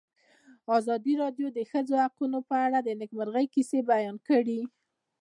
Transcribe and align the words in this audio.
ازادي 0.77 1.13
راډیو 1.23 1.47
د 1.51 1.53
د 1.57 1.59
ښځو 1.71 1.93
حقونه 2.03 2.39
په 2.49 2.55
اړه 2.65 2.79
د 2.81 2.89
نېکمرغۍ 2.99 3.45
کیسې 3.53 3.79
بیان 3.91 4.15
کړې. 4.27 4.59